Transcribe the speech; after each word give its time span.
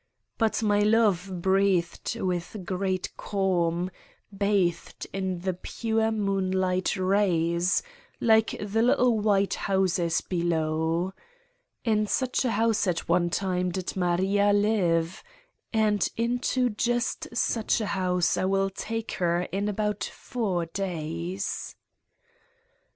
But 0.39 0.63
my 0.63 0.79
love 0.79 1.29
breathed 1.43 2.19
with 2.19 2.65
great 2.65 3.15
calm, 3.17 3.91
bathed 4.35 5.05
in 5.13 5.41
the 5.41 5.53
pure 5.53 6.11
moonlight 6.11 6.97
rays, 6.97 7.83
like 8.19 8.57
the 8.59 8.81
little 8.81 9.19
white 9.19 9.53
houses 9.53 10.21
below. 10.21 11.13
In 11.83 12.07
such 12.07 12.43
a 12.43 12.49
house, 12.49 12.87
at 12.87 13.07
one 13.07 13.29
time, 13.29 13.69
did 13.71 13.95
Maria 13.95 14.51
live, 14.51 15.21
and 15.71 16.09
into 16.17 16.71
just 16.71 17.27
such 17.37 17.79
a 17.79 17.85
house 17.85 18.37
I 18.37 18.45
will 18.45 18.71
take 18.71 19.11
her 19.17 19.43
in 19.51 19.69
about 19.69 20.03
four 20.03 20.65
days. 20.65 21.75